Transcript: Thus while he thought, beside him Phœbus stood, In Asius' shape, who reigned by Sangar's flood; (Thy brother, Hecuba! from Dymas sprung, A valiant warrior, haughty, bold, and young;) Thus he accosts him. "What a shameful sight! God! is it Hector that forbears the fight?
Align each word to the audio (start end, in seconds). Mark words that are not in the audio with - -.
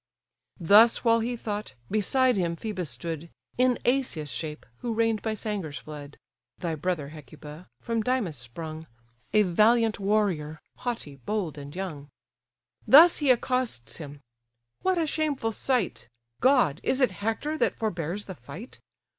Thus 0.59 1.03
while 1.03 1.19
he 1.19 1.37
thought, 1.37 1.75
beside 1.91 2.35
him 2.35 2.55
Phœbus 2.55 2.87
stood, 2.87 3.29
In 3.59 3.77
Asius' 3.85 4.31
shape, 4.31 4.65
who 4.79 4.95
reigned 4.95 5.21
by 5.21 5.35
Sangar's 5.35 5.77
flood; 5.77 6.17
(Thy 6.57 6.73
brother, 6.73 7.09
Hecuba! 7.09 7.67
from 7.81 8.01
Dymas 8.01 8.35
sprung, 8.35 8.87
A 9.31 9.43
valiant 9.43 9.99
warrior, 9.99 10.59
haughty, 10.77 11.17
bold, 11.17 11.55
and 11.59 11.75
young;) 11.75 12.09
Thus 12.87 13.19
he 13.19 13.29
accosts 13.29 13.97
him. 13.97 14.21
"What 14.81 14.97
a 14.97 15.05
shameful 15.05 15.51
sight! 15.51 16.07
God! 16.41 16.79
is 16.81 16.99
it 16.99 17.11
Hector 17.21 17.55
that 17.59 17.77
forbears 17.77 18.25
the 18.25 18.33
fight? 18.33 18.79